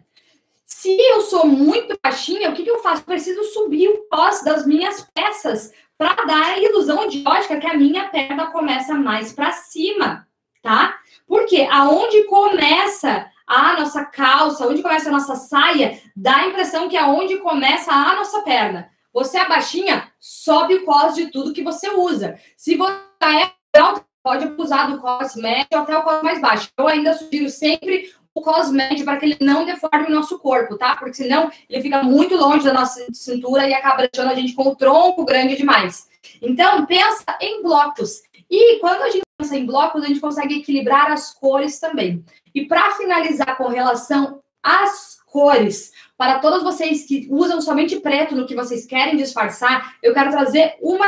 Se 0.65 0.89
eu 0.89 1.21
sou 1.21 1.45
muito 1.45 1.97
baixinha, 2.01 2.49
o 2.49 2.53
que, 2.53 2.63
que 2.63 2.69
eu 2.69 2.79
faço? 2.79 3.01
Eu 3.01 3.05
preciso 3.05 3.43
subir 3.45 3.89
o 3.89 4.03
pós 4.09 4.43
das 4.43 4.65
minhas 4.65 5.05
peças 5.13 5.73
para 5.97 6.13
dar 6.25 6.53
a 6.53 6.59
ilusão 6.59 7.07
de 7.07 7.23
ótica 7.27 7.57
que 7.57 7.67
a 7.67 7.73
minha 7.73 8.07
perna 8.09 8.51
começa 8.51 8.93
mais 8.93 9.33
para 9.33 9.51
cima, 9.51 10.27
tá? 10.61 10.97
Porque 11.27 11.67
aonde 11.69 12.23
começa 12.25 13.29
a 13.47 13.79
nossa 13.79 14.03
calça, 14.03 14.67
onde 14.67 14.81
começa 14.81 15.07
a 15.09 15.11
nossa 15.11 15.35
saia, 15.35 15.99
dá 16.15 16.35
a 16.35 16.47
impressão 16.47 16.89
que 16.89 16.97
é 16.97 17.05
onde 17.05 17.37
começa 17.37 17.91
a 17.91 18.15
nossa 18.15 18.41
perna. 18.41 18.89
Você 19.13 19.37
é 19.37 19.47
baixinha, 19.47 20.11
sobe 20.19 20.75
o 20.75 20.85
cos 20.85 21.15
de 21.15 21.31
tudo 21.31 21.53
que 21.53 21.63
você 21.63 21.89
usa. 21.91 22.37
Se 22.57 22.75
você 22.75 22.99
é 23.23 23.79
alto, 23.79 24.05
pode 24.21 24.53
usar 24.61 24.87
do 24.87 24.99
cos 24.99 25.35
médio 25.35 25.79
até 25.79 25.97
o 25.97 26.03
cos 26.03 26.21
mais 26.21 26.41
baixo. 26.41 26.69
Eu 26.77 26.87
ainda 26.87 27.13
sugiro 27.13 27.49
sempre 27.49 28.11
o 28.35 28.41
cos 28.41 28.69
médio 28.69 29.05
para 29.05 29.17
que 29.17 29.25
ele 29.25 29.37
não 29.39 29.65
deforme 29.65 30.07
o 30.07 30.13
nosso 30.13 30.37
corpo, 30.37 30.77
tá? 30.77 30.95
Porque 30.95 31.15
senão 31.15 31.49
ele 31.67 31.81
fica 31.81 32.03
muito 32.03 32.35
longe 32.35 32.65
da 32.65 32.73
nossa 32.73 33.03
cintura 33.13 33.67
e 33.67 33.73
acaba 33.73 34.07
deixando 34.07 34.31
a 34.31 34.35
gente 34.35 34.53
com 34.53 34.67
o 34.67 34.75
tronco 34.75 35.25
grande 35.25 35.55
demais. 35.55 36.07
Então, 36.41 36.85
pensa 36.85 37.25
em 37.41 37.63
blocos. 37.63 38.21
E 38.49 38.79
quando 38.79 39.01
a 39.01 39.09
gente 39.09 39.23
pensa 39.37 39.55
em 39.55 39.65
blocos, 39.65 40.03
a 40.03 40.07
gente 40.07 40.19
consegue 40.19 40.59
equilibrar 40.59 41.11
as 41.11 41.33
cores 41.33 41.79
também. 41.79 42.23
E 42.53 42.65
para 42.65 42.91
finalizar 42.91 43.57
com 43.57 43.67
relação 43.67 44.41
às 44.63 45.17
cores, 45.25 45.91
para 46.17 46.39
todos 46.39 46.63
vocês 46.63 47.05
que 47.05 47.27
usam 47.29 47.61
somente 47.61 47.99
preto 47.99 48.35
no 48.35 48.47
que 48.47 48.55
vocês 48.55 48.85
querem 48.85 49.17
disfarçar, 49.17 49.95
eu 50.01 50.13
quero 50.13 50.31
trazer 50.31 50.75
uma 50.81 51.05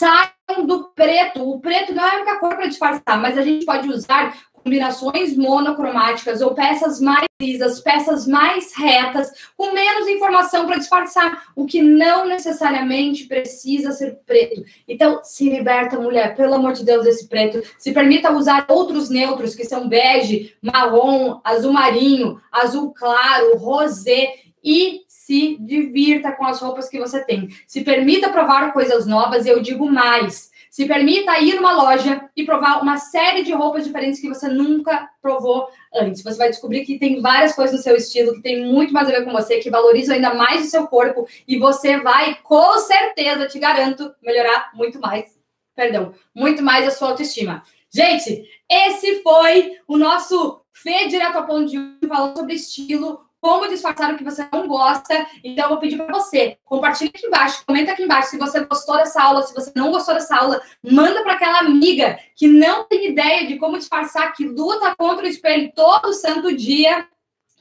Saiam 0.00 0.64
do 0.64 0.84
preto. 0.94 1.42
O 1.42 1.60
preto 1.60 1.92
não 1.92 2.04
é 2.04 2.10
a 2.10 2.16
única 2.18 2.38
cor 2.38 2.54
para 2.54 2.68
disfarçar, 2.68 3.20
mas 3.20 3.36
a 3.36 3.42
gente 3.42 3.66
pode 3.66 3.88
usar 3.88 4.32
combinações 4.68 5.34
monocromáticas 5.34 6.42
ou 6.42 6.54
peças 6.54 7.00
mais 7.00 7.26
lisas, 7.40 7.80
peças 7.80 8.26
mais 8.26 8.76
retas, 8.76 9.30
com 9.56 9.72
menos 9.72 10.06
informação 10.06 10.66
para 10.66 10.76
disfarçar, 10.76 11.44
o 11.56 11.64
que 11.64 11.80
não 11.80 12.28
necessariamente 12.28 13.24
precisa 13.24 13.92
ser 13.92 14.18
preto. 14.26 14.62
Então, 14.86 15.20
se 15.24 15.48
liberta, 15.48 15.98
mulher, 15.98 16.36
pelo 16.36 16.54
amor 16.54 16.74
de 16.74 16.84
Deus, 16.84 17.04
desse 17.04 17.28
preto. 17.28 17.62
Se 17.78 17.92
permita 17.92 18.32
usar 18.32 18.66
outros 18.68 19.08
neutros, 19.08 19.54
que 19.54 19.64
são 19.64 19.88
bege, 19.88 20.54
marrom, 20.60 21.40
azul 21.42 21.72
marinho, 21.72 22.38
azul 22.52 22.92
claro, 22.92 23.56
rosé 23.56 24.34
e 24.62 25.02
se 25.28 25.58
divirta 25.60 26.32
com 26.32 26.46
as 26.46 26.58
roupas 26.58 26.88
que 26.88 26.98
você 26.98 27.22
tem. 27.22 27.50
Se 27.66 27.82
permita 27.82 28.30
provar 28.30 28.72
coisas 28.72 29.04
novas, 29.04 29.44
eu 29.44 29.60
digo 29.60 29.84
mais 29.84 30.50
se 30.70 30.86
permita 30.86 31.38
ir 31.38 31.54
numa 31.54 31.72
loja 31.72 32.30
e 32.34 32.44
provar 32.44 32.80
uma 32.82 32.96
série 32.96 33.42
de 33.42 33.52
roupas 33.52 33.84
diferentes 33.84 34.20
que 34.20 34.28
você 34.28 34.48
nunca 34.48 35.08
provou 35.20 35.68
antes. 35.94 36.22
Você 36.22 36.38
vai 36.38 36.48
descobrir 36.48 36.84
que 36.84 36.98
tem 36.98 37.20
várias 37.20 37.54
coisas 37.54 37.76
no 37.76 37.82
seu 37.82 37.96
estilo 37.96 38.34
que 38.34 38.42
tem 38.42 38.64
muito 38.66 38.92
mais 38.92 39.08
a 39.08 39.12
ver 39.12 39.24
com 39.24 39.32
você, 39.32 39.58
que 39.58 39.70
valorizam 39.70 40.14
ainda 40.14 40.32
mais 40.34 40.66
o 40.66 40.70
seu 40.70 40.86
corpo 40.86 41.26
e 41.46 41.58
você 41.58 41.98
vai, 41.98 42.38
com 42.42 42.78
certeza, 42.78 43.46
te 43.46 43.58
garanto, 43.58 44.14
melhorar 44.22 44.70
muito 44.74 44.98
mais. 45.00 45.38
Perdão, 45.74 46.14
muito 46.34 46.62
mais 46.62 46.86
a 46.86 46.90
sua 46.90 47.08
autoestima. 47.08 47.62
Gente, 47.90 48.44
esse 48.70 49.22
foi 49.22 49.76
o 49.86 49.96
nosso 49.96 50.60
Fê 50.72 51.06
Direto 51.08 51.36
ao 51.36 51.46
Ponto 51.46 51.66
de 51.66 51.78
hoje, 51.78 52.06
falando 52.06 52.36
sobre 52.36 52.54
estilo, 52.54 53.27
como 53.40 53.68
disfarçar 53.68 54.12
o 54.12 54.16
que 54.16 54.24
você 54.24 54.46
não 54.52 54.66
gosta. 54.66 55.26
Então, 55.42 55.64
eu 55.64 55.68
vou 55.70 55.78
pedir 55.78 55.96
para 55.96 56.12
você, 56.12 56.58
compartilhe 56.64 57.10
aqui 57.14 57.26
embaixo, 57.26 57.64
comenta 57.66 57.92
aqui 57.92 58.02
embaixo 58.02 58.30
se 58.30 58.38
você 58.38 58.64
gostou 58.64 58.96
dessa 58.96 59.22
aula, 59.22 59.42
se 59.42 59.54
você 59.54 59.72
não 59.74 59.90
gostou 59.90 60.14
dessa 60.14 60.36
aula, 60.36 60.60
manda 60.82 61.22
para 61.22 61.34
aquela 61.34 61.60
amiga 61.60 62.18
que 62.36 62.48
não 62.48 62.84
tem 62.84 63.10
ideia 63.10 63.46
de 63.46 63.56
como 63.56 63.78
disfarçar, 63.78 64.32
que 64.32 64.44
luta 64.44 64.94
contra 64.96 65.24
o 65.24 65.28
espelho 65.28 65.72
todo 65.74 66.12
santo 66.12 66.54
dia, 66.54 67.06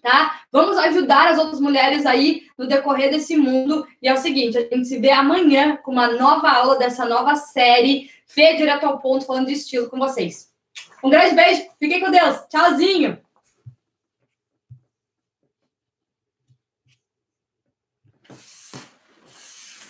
tá? 0.02 0.42
Vamos 0.52 0.78
ajudar 0.78 1.30
as 1.30 1.38
outras 1.38 1.60
mulheres 1.60 2.06
aí 2.06 2.44
no 2.58 2.68
decorrer 2.68 3.12
desse 3.12 3.36
mundo. 3.36 3.86
E 4.02 4.08
é 4.08 4.14
o 4.14 4.18
seguinte, 4.18 4.58
a 4.58 4.62
gente 4.62 4.86
se 4.86 4.98
vê 5.00 5.12
amanhã 5.12 5.78
com 5.78 5.92
uma 5.92 6.08
nova 6.08 6.50
aula 6.50 6.78
dessa 6.78 7.06
nova 7.06 7.36
série, 7.36 8.10
Fê 8.26 8.56
Direto 8.56 8.86
ao 8.86 9.00
Ponto, 9.00 9.26
falando 9.26 9.48
de 9.48 9.54
estilo 9.54 9.90
com 9.90 9.98
vocês. 9.98 10.50
Um 11.04 11.10
grande 11.10 11.36
beijo, 11.36 11.64
fiquem 11.80 12.00
com 12.00 12.12
Deus, 12.12 12.38
tchauzinho! 12.50 13.27